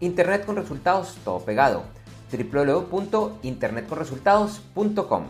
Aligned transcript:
Internet 0.00 0.44
con 0.46 0.56
resultados, 0.56 1.18
todo 1.24 1.44
pegado. 1.44 1.84
www.internetconresultados.com. 2.32 5.24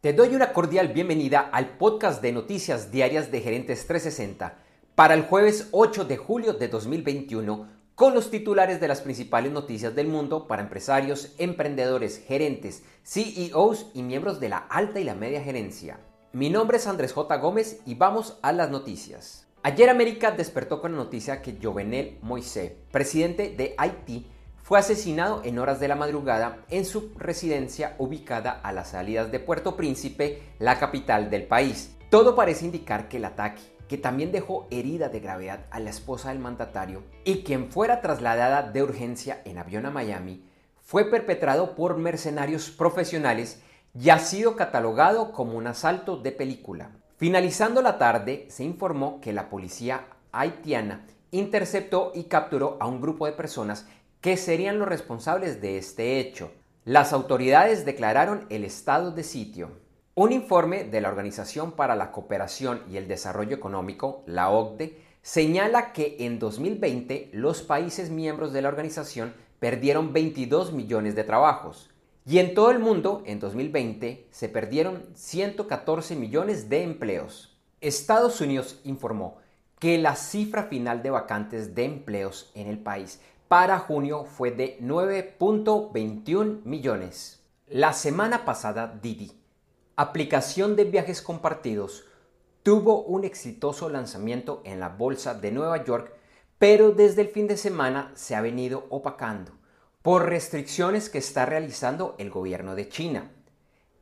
Te 0.00 0.14
doy 0.14 0.34
una 0.34 0.54
cordial 0.54 0.88
bienvenida 0.88 1.40
al 1.40 1.76
podcast 1.76 2.22
de 2.22 2.32
noticias 2.32 2.90
diarias 2.90 3.30
de 3.30 3.42
Gerentes 3.42 3.86
360 3.86 4.56
para 4.94 5.12
el 5.14 5.24
jueves 5.24 5.68
8 5.72 6.06
de 6.06 6.16
julio 6.16 6.54
de 6.54 6.68
2021 6.68 7.68
con 7.94 8.14
los 8.14 8.30
titulares 8.30 8.80
de 8.80 8.88
las 8.88 9.02
principales 9.02 9.52
noticias 9.52 9.94
del 9.94 10.08
mundo 10.08 10.46
para 10.46 10.62
empresarios, 10.62 11.34
emprendedores, 11.38 12.24
gerentes, 12.26 12.84
CEOs 13.04 13.90
y 13.92 14.02
miembros 14.02 14.40
de 14.40 14.48
la 14.48 14.56
alta 14.58 14.98
y 14.98 15.04
la 15.04 15.14
media 15.14 15.42
gerencia. 15.42 16.00
Mi 16.32 16.48
nombre 16.48 16.78
es 16.78 16.86
Andrés 16.86 17.12
J. 17.12 17.36
Gómez 17.36 17.82
y 17.84 17.96
vamos 17.96 18.38
a 18.40 18.52
las 18.52 18.70
noticias. 18.70 19.46
Ayer 19.66 19.88
América 19.88 20.30
despertó 20.30 20.78
con 20.78 20.92
la 20.92 20.98
noticia 20.98 21.40
que 21.40 21.56
Jovenel 21.60 22.18
Moisés, 22.20 22.72
presidente 22.92 23.54
de 23.56 23.74
Haití, 23.78 24.30
fue 24.62 24.78
asesinado 24.78 25.40
en 25.42 25.58
horas 25.58 25.80
de 25.80 25.88
la 25.88 25.96
madrugada 25.96 26.66
en 26.68 26.84
su 26.84 27.14
residencia 27.16 27.94
ubicada 27.96 28.60
a 28.62 28.72
las 28.72 28.90
salidas 28.90 29.32
de 29.32 29.40
Puerto 29.40 29.74
Príncipe, 29.74 30.42
la 30.58 30.78
capital 30.78 31.30
del 31.30 31.46
país. 31.46 31.96
Todo 32.10 32.36
parece 32.36 32.66
indicar 32.66 33.08
que 33.08 33.16
el 33.16 33.24
ataque, 33.24 33.62
que 33.88 33.96
también 33.96 34.32
dejó 34.32 34.68
herida 34.70 35.08
de 35.08 35.20
gravedad 35.20 35.64
a 35.70 35.80
la 35.80 35.88
esposa 35.88 36.28
del 36.28 36.40
mandatario 36.40 37.02
y 37.24 37.42
quien 37.42 37.70
fuera 37.70 38.02
trasladada 38.02 38.70
de 38.70 38.82
urgencia 38.82 39.40
en 39.46 39.56
avión 39.56 39.86
a 39.86 39.90
Miami, 39.90 40.44
fue 40.82 41.06
perpetrado 41.06 41.74
por 41.74 41.96
mercenarios 41.96 42.68
profesionales 42.68 43.62
y 43.98 44.10
ha 44.10 44.18
sido 44.18 44.56
catalogado 44.56 45.32
como 45.32 45.56
un 45.56 45.68
asalto 45.68 46.18
de 46.18 46.32
película. 46.32 46.90
Finalizando 47.24 47.80
la 47.80 47.96
tarde, 47.96 48.44
se 48.50 48.64
informó 48.64 49.18
que 49.22 49.32
la 49.32 49.48
policía 49.48 50.08
haitiana 50.30 51.06
interceptó 51.30 52.12
y 52.14 52.24
capturó 52.24 52.76
a 52.80 52.86
un 52.86 53.00
grupo 53.00 53.24
de 53.24 53.32
personas 53.32 53.88
que 54.20 54.36
serían 54.36 54.78
los 54.78 54.86
responsables 54.86 55.62
de 55.62 55.78
este 55.78 56.20
hecho. 56.20 56.52
Las 56.84 57.14
autoridades 57.14 57.86
declararon 57.86 58.44
el 58.50 58.62
estado 58.62 59.10
de 59.10 59.22
sitio. 59.22 59.70
Un 60.14 60.32
informe 60.32 60.84
de 60.84 61.00
la 61.00 61.08
Organización 61.08 61.72
para 61.72 61.96
la 61.96 62.12
Cooperación 62.12 62.82
y 62.90 62.98
el 62.98 63.08
Desarrollo 63.08 63.56
Económico, 63.56 64.22
la 64.26 64.50
OCDE, 64.50 64.98
señala 65.22 65.94
que 65.94 66.16
en 66.18 66.38
2020 66.38 67.30
los 67.32 67.62
países 67.62 68.10
miembros 68.10 68.52
de 68.52 68.60
la 68.60 68.68
organización 68.68 69.32
perdieron 69.60 70.12
22 70.12 70.74
millones 70.74 71.14
de 71.14 71.24
trabajos. 71.24 71.93
Y 72.26 72.38
en 72.38 72.54
todo 72.54 72.70
el 72.70 72.78
mundo, 72.78 73.22
en 73.26 73.38
2020, 73.38 74.28
se 74.30 74.48
perdieron 74.48 75.04
114 75.14 76.16
millones 76.16 76.70
de 76.70 76.82
empleos. 76.82 77.58
Estados 77.82 78.40
Unidos 78.40 78.80
informó 78.84 79.36
que 79.78 79.98
la 79.98 80.16
cifra 80.16 80.64
final 80.64 81.02
de 81.02 81.10
vacantes 81.10 81.74
de 81.74 81.84
empleos 81.84 82.50
en 82.54 82.68
el 82.68 82.78
país 82.78 83.20
para 83.46 83.78
junio 83.78 84.24
fue 84.24 84.52
de 84.52 84.78
9.21 84.80 86.64
millones. 86.64 87.42
La 87.68 87.92
semana 87.92 88.46
pasada, 88.46 88.98
Didi, 89.02 89.32
aplicación 89.96 90.76
de 90.76 90.84
viajes 90.84 91.20
compartidos, 91.20 92.06
tuvo 92.62 93.02
un 93.02 93.24
exitoso 93.24 93.90
lanzamiento 93.90 94.62
en 94.64 94.80
la 94.80 94.88
bolsa 94.88 95.34
de 95.34 95.52
Nueva 95.52 95.84
York, 95.84 96.14
pero 96.56 96.92
desde 96.92 97.20
el 97.20 97.28
fin 97.28 97.48
de 97.48 97.58
semana 97.58 98.12
se 98.14 98.34
ha 98.34 98.40
venido 98.40 98.86
opacando 98.88 99.52
por 100.04 100.28
restricciones 100.28 101.08
que 101.08 101.16
está 101.16 101.46
realizando 101.46 102.14
el 102.18 102.28
gobierno 102.28 102.74
de 102.74 102.90
China. 102.90 103.30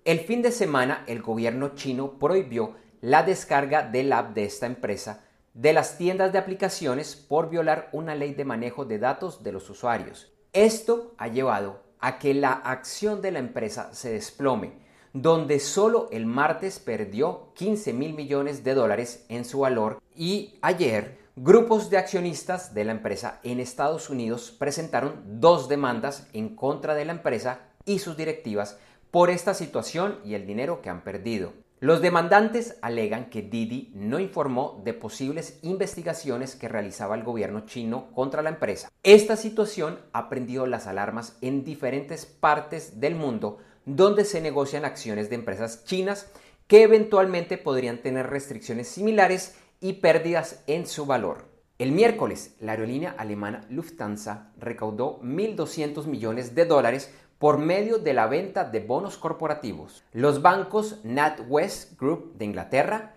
El 0.05 0.19
fin 0.19 0.43
de 0.43 0.51
semana 0.51 1.05
el 1.07 1.23
gobierno 1.23 1.77
chino 1.77 2.19
prohibió 2.19 2.75
la 3.01 3.23
descarga 3.23 3.85
del 3.89 4.13
app 4.13 4.35
de 4.35 4.43
esta 4.45 4.67
empresa 4.67 5.23
de 5.55 5.73
las 5.73 5.99
tiendas 5.99 6.33
de 6.33 6.39
aplicaciones 6.39 7.15
por 7.15 7.51
violar 7.51 7.89
una 7.93 8.17
ley 8.17 8.35
de 8.35 8.45
manejo 8.45 8.85
de 8.85 8.99
datos 8.99 9.45
de 9.45 9.53
los 9.53 9.71
usuarios. 9.71 10.33
Esto 10.53 11.15
ha 11.19 11.29
llevado 11.29 11.85
a 12.01 12.19
que 12.19 12.35
la 12.35 12.51
acción 12.51 13.23
de 13.23 13.31
la 13.31 13.39
empresa 13.39 13.95
se 13.95 14.11
desplome, 14.11 14.73
donde 15.13 15.61
solo 15.61 16.09
el 16.11 16.27
martes 16.27 16.81
perdió 16.81 17.53
15 17.55 17.93
mil 17.93 18.15
millones 18.15 18.65
de 18.65 18.75
dólares 18.75 19.25
en 19.29 19.45
su 19.45 19.61
valor 19.61 20.03
y 20.17 20.59
ayer 20.63 21.22
Grupos 21.37 21.89
de 21.89 21.97
accionistas 21.97 22.75
de 22.75 22.85
la 22.85 22.93
empresa 22.93 23.41
en 23.43 23.59
Estados 23.59 24.11
Unidos 24.11 24.55
presentaron 24.59 25.41
dos 25.41 25.67
demandas 25.67 26.29
en 26.35 26.55
contra 26.55 26.95
de 26.95 27.07
la 27.07 27.13
empresa 27.13 27.61
y 27.87 28.01
sus 28.01 28.19
directivas 28.19 28.79
por 29.11 29.31
esta 29.31 29.55
situación 29.55 30.19
y 30.27 30.35
el 30.35 30.47
dinero 30.47 30.83
que 30.83 30.91
han 30.91 31.03
perdido. 31.03 31.55
Los 31.81 32.03
demandantes 32.03 32.77
alegan 32.83 33.31
que 33.31 33.41
Didi 33.41 33.93
no 33.95 34.21
informó 34.21 34.83
de 34.85 34.93
posibles 34.93 35.59
investigaciones 35.63 36.55
que 36.55 36.69
realizaba 36.69 37.15
el 37.15 37.25
gobierno 37.25 37.65
chino 37.65 38.13
contra 38.13 38.43
la 38.43 38.51
empresa. 38.51 38.91
Esta 39.03 39.37
situación 39.37 40.01
ha 40.13 40.29
prendido 40.29 40.67
las 40.67 40.87
alarmas 40.87 41.39
en 41.41 41.65
diferentes 41.65 42.27
partes 42.27 43.01
del 43.01 43.15
mundo 43.15 43.57
donde 43.87 44.27
se 44.27 44.43
negocian 44.43 44.85
acciones 44.85 45.31
de 45.31 45.37
empresas 45.37 45.87
chinas 45.87 46.31
que 46.67 46.83
eventualmente 46.83 47.57
podrían 47.57 48.03
tener 48.03 48.29
restricciones 48.29 48.89
similares 48.89 49.57
y 49.83 49.95
pérdidas 49.95 50.63
en 50.67 50.87
su 50.87 51.05
valor. 51.05 51.51
El 51.79 51.93
miércoles, 51.93 52.57
la 52.61 52.73
aerolínea 52.73 53.15
alemana 53.19 53.67
Lufthansa 53.69 54.53
recaudó 54.57 55.21
1.200 55.21 56.07
millones 56.07 56.55
de 56.55 56.65
dólares 56.65 57.13
por 57.39 57.59
medio 57.59 57.99
de 57.99 58.15
la 58.15 58.29
venta 58.29 58.65
de 58.65 58.79
bonos 58.79 59.19
corporativos. 59.19 60.05
Los 60.13 60.41
bancos 60.41 61.01
NatWest 61.03 61.99
Group 62.01 62.39
de 62.39 62.45
Inglaterra, 62.45 63.17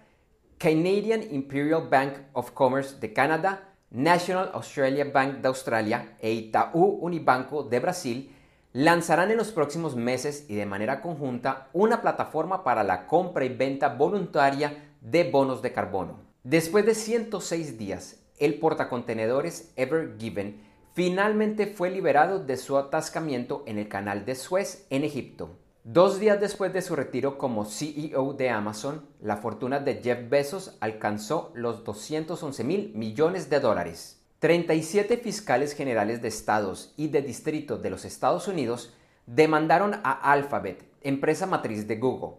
Canadian 0.57 1.21
Imperial 1.31 1.87
Bank 1.87 2.13
of 2.33 2.51
Commerce 2.51 2.99
de 2.99 3.13
Canadá, 3.13 3.75
National 3.91 4.49
Australia 4.53 5.05
Bank 5.13 5.41
de 5.41 5.47
Australia 5.47 6.17
e 6.19 6.31
Itaú 6.31 6.97
Unibanco 7.01 7.61
de 7.63 7.79
Brasil 7.79 8.35
lanzarán 8.73 9.31
en 9.31 9.37
los 9.37 9.51
próximos 9.51 9.95
meses 9.95 10.47
y 10.49 10.55
de 10.55 10.65
manera 10.65 11.01
conjunta 11.01 11.69
una 11.71 12.01
plataforma 12.01 12.63
para 12.63 12.83
la 12.83 13.05
compra 13.05 13.45
y 13.45 13.49
venta 13.49 13.89
voluntaria 13.89 14.95
de 14.99 15.29
bonos 15.29 15.61
de 15.61 15.71
carbono. 15.71 16.24
Después 16.45 16.85
de 16.85 16.93
106 16.93 17.79
días, 17.79 18.19
el 18.37 18.59
portacontenedores 18.59 19.73
Ever 19.77 20.15
Given 20.19 20.61
finalmente 20.93 21.65
fue 21.65 21.89
liberado 21.89 22.37
de 22.37 22.55
su 22.57 22.77
atascamiento 22.77 23.63
en 23.65 23.79
el 23.79 23.87
canal 23.87 24.25
de 24.25 24.35
Suez 24.35 24.85
en 24.91 25.03
Egipto. 25.03 25.57
Dos 25.83 26.19
días 26.19 26.39
después 26.39 26.71
de 26.71 26.83
su 26.83 26.95
retiro 26.95 27.39
como 27.39 27.65
CEO 27.65 28.33
de 28.33 28.51
Amazon, 28.51 29.07
la 29.21 29.37
fortuna 29.37 29.79
de 29.79 29.95
Jeff 30.03 30.29
Bezos 30.29 30.77
alcanzó 30.81 31.51
los 31.55 31.83
211 31.83 32.63
mil 32.63 32.93
millones 32.93 33.49
de 33.49 33.59
dólares. 33.59 34.21
37 34.37 35.17
fiscales 35.17 35.73
generales 35.73 36.21
de 36.21 36.27
estados 36.27 36.93
y 36.95 37.07
de 37.07 37.23
distritos 37.23 37.81
de 37.81 37.89
los 37.89 38.05
Estados 38.05 38.47
Unidos 38.47 38.93
demandaron 39.25 39.95
a 40.03 40.11
Alphabet, 40.11 40.85
empresa 41.01 41.47
matriz 41.47 41.87
de 41.87 41.97
Google. 41.97 42.35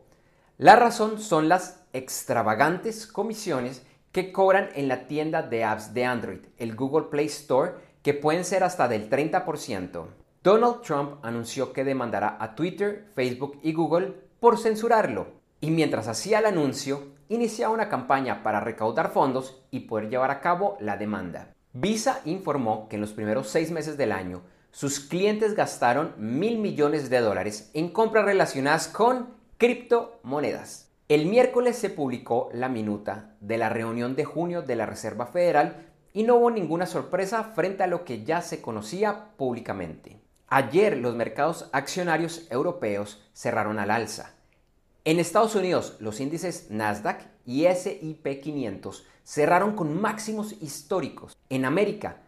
La 0.58 0.76
razón 0.76 1.18
son 1.18 1.48
las 1.48 1.82
extravagantes 1.92 3.08
comisiones 3.08 3.82
que 4.16 4.32
cobran 4.32 4.70
en 4.74 4.88
la 4.88 5.06
tienda 5.08 5.42
de 5.42 5.62
apps 5.62 5.92
de 5.92 6.06
Android, 6.06 6.38
el 6.56 6.74
Google 6.74 7.08
Play 7.10 7.26
Store, 7.26 7.72
que 8.02 8.14
pueden 8.14 8.46
ser 8.46 8.64
hasta 8.64 8.88
del 8.88 9.10
30%. 9.10 10.06
Donald 10.42 10.80
Trump 10.80 11.18
anunció 11.22 11.74
que 11.74 11.84
demandará 11.84 12.38
a 12.40 12.54
Twitter, 12.54 13.10
Facebook 13.14 13.60
y 13.62 13.74
Google 13.74 14.14
por 14.40 14.56
censurarlo. 14.56 15.26
Y 15.60 15.70
mientras 15.70 16.08
hacía 16.08 16.38
el 16.38 16.46
anuncio, 16.46 17.08
iniciaba 17.28 17.74
una 17.74 17.90
campaña 17.90 18.42
para 18.42 18.60
recaudar 18.60 19.10
fondos 19.10 19.62
y 19.70 19.80
poder 19.80 20.08
llevar 20.08 20.30
a 20.30 20.40
cabo 20.40 20.78
la 20.80 20.96
demanda. 20.96 21.52
Visa 21.74 22.22
informó 22.24 22.88
que 22.88 22.96
en 22.96 23.02
los 23.02 23.12
primeros 23.12 23.50
seis 23.50 23.70
meses 23.70 23.98
del 23.98 24.12
año, 24.12 24.40
sus 24.70 24.98
clientes 24.98 25.54
gastaron 25.54 26.14
mil 26.16 26.56
millones 26.56 27.10
de 27.10 27.20
dólares 27.20 27.70
en 27.74 27.90
compras 27.90 28.24
relacionadas 28.24 28.88
con 28.88 29.34
criptomonedas. 29.58 30.85
El 31.08 31.26
miércoles 31.26 31.78
se 31.78 31.88
publicó 31.88 32.50
la 32.52 32.68
minuta 32.68 33.36
de 33.40 33.58
la 33.58 33.68
reunión 33.68 34.16
de 34.16 34.24
junio 34.24 34.62
de 34.62 34.74
la 34.74 34.86
Reserva 34.86 35.26
Federal 35.26 35.86
y 36.12 36.24
no 36.24 36.34
hubo 36.34 36.50
ninguna 36.50 36.84
sorpresa 36.84 37.44
frente 37.44 37.84
a 37.84 37.86
lo 37.86 38.04
que 38.04 38.24
ya 38.24 38.42
se 38.42 38.60
conocía 38.60 39.28
públicamente. 39.36 40.18
Ayer 40.48 40.96
los 40.96 41.14
mercados 41.14 41.70
accionarios 41.72 42.48
europeos 42.50 43.24
cerraron 43.34 43.78
al 43.78 43.92
alza. 43.92 44.34
En 45.04 45.20
Estados 45.20 45.54
Unidos 45.54 45.96
los 46.00 46.18
índices 46.18 46.66
Nasdaq 46.70 47.20
y 47.44 47.66
SIP 47.66 48.42
500 48.42 49.06
cerraron 49.22 49.76
con 49.76 50.00
máximos 50.00 50.60
históricos. 50.60 51.36
En 51.48 51.66
América, 51.66 52.22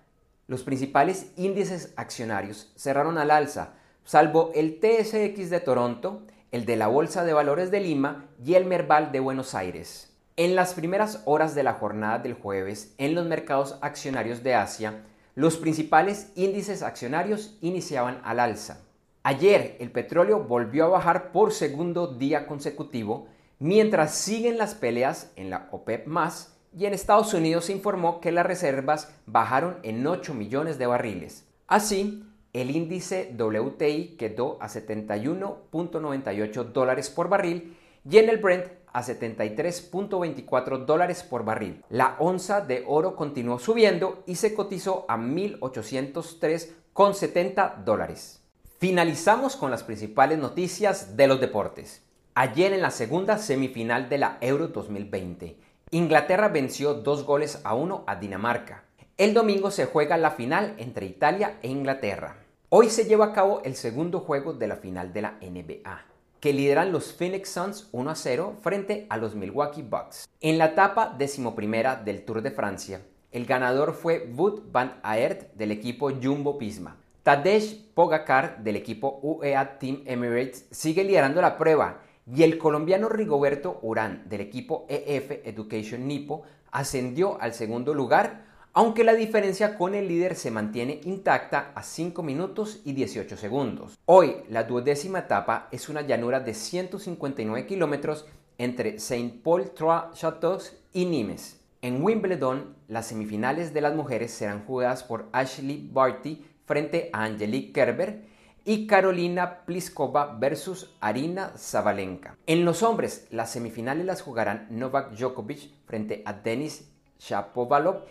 Los 0.46 0.62
principales 0.62 1.32
índices 1.36 1.92
accionarios 1.96 2.72
cerraron 2.76 3.18
al 3.18 3.32
alza, 3.32 3.74
salvo 4.04 4.52
el 4.54 4.78
TSX 4.80 5.50
de 5.50 5.60
Toronto, 5.60 6.22
el 6.50 6.64
de 6.64 6.76
la 6.76 6.86
Bolsa 6.86 7.24
de 7.24 7.32
Valores 7.32 7.70
de 7.70 7.80
Lima 7.80 8.26
y 8.44 8.54
el 8.54 8.64
Merval 8.64 9.12
de 9.12 9.20
Buenos 9.20 9.54
Aires. 9.54 10.14
En 10.36 10.54
las 10.54 10.74
primeras 10.74 11.22
horas 11.24 11.54
de 11.54 11.62
la 11.62 11.74
jornada 11.74 12.18
del 12.18 12.34
jueves, 12.34 12.94
en 12.96 13.14
los 13.14 13.26
mercados 13.26 13.76
accionarios 13.80 14.42
de 14.42 14.54
Asia, 14.54 15.04
los 15.34 15.56
principales 15.56 16.32
índices 16.36 16.82
accionarios 16.82 17.58
iniciaban 17.60 18.20
al 18.24 18.40
alza. 18.40 18.80
Ayer 19.22 19.76
el 19.80 19.90
petróleo 19.90 20.44
volvió 20.44 20.86
a 20.86 20.88
bajar 20.88 21.32
por 21.32 21.52
segundo 21.52 22.06
día 22.06 22.46
consecutivo, 22.46 23.28
mientras 23.58 24.14
siguen 24.14 24.58
las 24.58 24.74
peleas 24.74 25.32
en 25.36 25.50
la 25.50 25.68
OPEP 25.70 26.06
más 26.06 26.56
y 26.76 26.86
en 26.86 26.94
Estados 26.94 27.34
Unidos 27.34 27.66
se 27.66 27.72
informó 27.72 28.20
que 28.20 28.32
las 28.32 28.46
reservas 28.46 29.12
bajaron 29.26 29.78
en 29.82 30.06
8 30.06 30.34
millones 30.34 30.78
de 30.78 30.86
barriles. 30.86 31.46
Así, 31.66 32.24
el 32.58 32.74
índice 32.74 33.32
WTI 33.38 34.16
quedó 34.18 34.58
a 34.60 34.68
71.98 34.68 36.64
dólares 36.72 37.10
por 37.10 37.28
barril 37.28 37.76
y 38.08 38.18
en 38.18 38.28
el 38.28 38.38
Brent 38.38 38.78
a 38.92 39.02
73.24 39.02 40.84
dólares 40.84 41.22
por 41.22 41.44
barril. 41.44 41.84
La 41.88 42.16
onza 42.18 42.60
de 42.60 42.84
oro 42.86 43.16
continuó 43.16 43.58
subiendo 43.58 44.22
y 44.26 44.34
se 44.36 44.54
cotizó 44.54 45.06
a 45.08 45.16
1.803,70 45.16 47.84
dólares. 47.84 48.42
Finalizamos 48.78 49.56
con 49.56 49.70
las 49.70 49.82
principales 49.82 50.38
noticias 50.38 51.16
de 51.16 51.26
los 51.26 51.40
deportes. 51.40 52.02
Ayer 52.34 52.72
en 52.72 52.82
la 52.82 52.90
segunda 52.90 53.38
semifinal 53.38 54.08
de 54.08 54.18
la 54.18 54.38
Euro 54.40 54.68
2020, 54.68 55.56
Inglaterra 55.90 56.48
venció 56.48 56.94
dos 56.94 57.24
goles 57.24 57.60
a 57.64 57.74
uno 57.74 58.04
a 58.06 58.14
Dinamarca. 58.16 58.84
El 59.16 59.34
domingo 59.34 59.72
se 59.72 59.86
juega 59.86 60.16
la 60.16 60.30
final 60.30 60.74
entre 60.78 61.06
Italia 61.06 61.58
e 61.62 61.68
Inglaterra. 61.68 62.36
Hoy 62.70 62.90
se 62.90 63.06
lleva 63.06 63.24
a 63.24 63.32
cabo 63.32 63.62
el 63.64 63.74
segundo 63.76 64.20
juego 64.20 64.52
de 64.52 64.68
la 64.68 64.76
final 64.76 65.14
de 65.14 65.22
la 65.22 65.38
NBA, 65.40 66.04
que 66.38 66.52
lideran 66.52 66.92
los 66.92 67.14
Phoenix 67.14 67.48
Suns 67.48 67.88
1 67.92 68.10
a 68.10 68.14
0 68.14 68.56
frente 68.60 69.06
a 69.08 69.16
los 69.16 69.34
Milwaukee 69.34 69.80
Bucks. 69.80 70.28
En 70.42 70.58
la 70.58 70.66
etapa 70.66 71.14
decimoprimera 71.16 71.96
del 71.96 72.26
Tour 72.26 72.42
de 72.42 72.50
Francia, 72.50 73.00
el 73.32 73.46
ganador 73.46 73.94
fue 73.94 74.30
Wout 74.36 74.70
van 74.70 75.00
Aert 75.02 75.54
del 75.54 75.70
equipo 75.70 76.10
Jumbo 76.10 76.58
Pisma. 76.58 76.98
Tadej 77.22 77.86
Pogacar 77.94 78.62
del 78.62 78.76
equipo 78.76 79.18
UEA 79.22 79.78
Team 79.78 80.02
Emirates 80.04 80.66
sigue 80.70 81.04
liderando 81.04 81.40
la 81.40 81.56
prueba 81.56 82.02
y 82.26 82.42
el 82.42 82.58
colombiano 82.58 83.08
Rigoberto 83.08 83.78
Urán 83.80 84.28
del 84.28 84.42
equipo 84.42 84.84
EF 84.90 85.30
Education 85.46 86.06
Nipo 86.06 86.42
ascendió 86.70 87.40
al 87.40 87.54
segundo 87.54 87.94
lugar, 87.94 88.44
aunque 88.72 89.04
la 89.04 89.14
diferencia 89.14 89.76
con 89.76 89.94
el 89.94 90.08
líder 90.08 90.36
se 90.36 90.50
mantiene 90.50 91.00
intacta 91.04 91.72
a 91.74 91.82
5 91.82 92.22
minutos 92.22 92.80
y 92.84 92.92
18 92.92 93.36
segundos. 93.36 93.98
Hoy 94.06 94.36
la 94.48 94.64
duodécima 94.64 95.20
etapa 95.20 95.68
es 95.72 95.88
una 95.88 96.02
llanura 96.02 96.40
de 96.40 96.54
159 96.54 97.66
kilómetros 97.66 98.26
entre 98.58 98.98
Saint-Paul-Trois-Châteaux 98.98 100.72
y 100.92 101.06
Nimes. 101.06 101.60
En 101.80 102.02
Wimbledon, 102.02 102.74
las 102.88 103.06
semifinales 103.06 103.72
de 103.72 103.80
las 103.80 103.94
mujeres 103.94 104.32
serán 104.32 104.64
jugadas 104.64 105.04
por 105.04 105.28
Ashley 105.32 105.88
Barty 105.92 106.44
frente 106.66 107.08
a 107.12 107.24
Angelique 107.24 107.72
Kerber 107.72 108.24
y 108.64 108.86
Carolina 108.86 109.64
Pliskova 109.64 110.36
versus 110.38 110.94
Arina 111.00 111.52
Zabalenka. 111.56 112.36
En 112.46 112.64
los 112.64 112.82
hombres, 112.82 113.26
las 113.30 113.50
semifinales 113.52 114.04
las 114.04 114.22
jugarán 114.22 114.66
Novak 114.70 115.12
Djokovic 115.12 115.70
frente 115.86 116.22
a 116.26 116.32
Denis 116.34 116.90
Shapovalov 117.18 118.04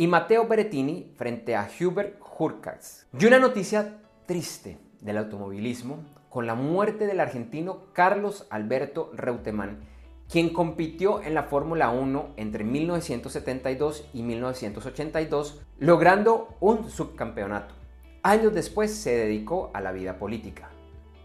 y 0.00 0.06
Matteo 0.06 0.46
Berrettini 0.46 1.12
frente 1.18 1.54
a 1.54 1.68
Hubert 1.78 2.18
Hurkacz. 2.38 3.04
Y 3.18 3.26
una 3.26 3.38
noticia 3.38 3.98
triste 4.24 4.78
del 5.02 5.18
automovilismo 5.18 6.06
con 6.30 6.46
la 6.46 6.54
muerte 6.54 7.06
del 7.06 7.20
argentino 7.20 7.82
Carlos 7.92 8.46
Alberto 8.48 9.10
Reutemann, 9.12 9.80
quien 10.26 10.54
compitió 10.54 11.22
en 11.22 11.34
la 11.34 11.42
Fórmula 11.42 11.90
1 11.90 12.30
entre 12.38 12.64
1972 12.64 14.08
y 14.14 14.22
1982, 14.22 15.60
logrando 15.78 16.56
un 16.60 16.88
subcampeonato. 16.88 17.74
Años 18.22 18.54
después 18.54 18.94
se 18.94 19.14
dedicó 19.14 19.70
a 19.74 19.82
la 19.82 19.92
vida 19.92 20.18
política. 20.18 20.70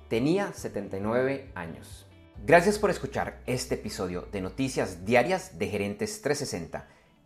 Tenía 0.10 0.52
79 0.52 1.50
años. 1.56 2.08
Gracias 2.46 2.78
por 2.78 2.90
escuchar 2.90 3.40
este 3.46 3.76
episodio 3.76 4.28
de 4.34 4.42
Noticias 4.42 5.06
Diarias 5.06 5.58
de 5.58 5.70
Gerentes 5.70 6.22
360 6.22 6.90